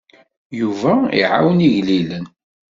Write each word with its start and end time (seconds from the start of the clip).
Yuba 0.59 0.93
iɛawen 1.19 1.65
igellilen. 1.67 2.25